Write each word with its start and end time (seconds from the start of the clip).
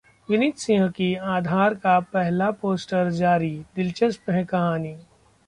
विनीत 0.29 0.57
सिंह 0.57 0.87
की 0.89 1.13
'आधार' 1.15 1.73
का 1.75 1.99
पहला 2.13 2.49
पोस्टर 2.61 3.09
जारी, 3.11 3.55
दिलचस्प 3.75 4.29
है 4.29 4.43
कहानी 4.45 4.95